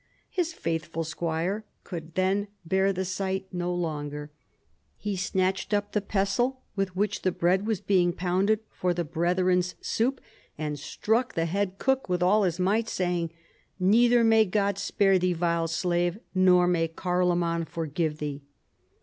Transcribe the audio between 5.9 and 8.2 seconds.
the pestle with which the bread was being